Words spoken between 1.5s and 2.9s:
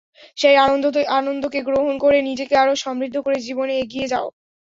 গ্রহণ করে নিজেকে আরও